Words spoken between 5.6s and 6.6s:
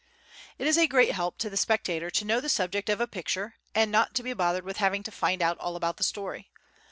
about the story.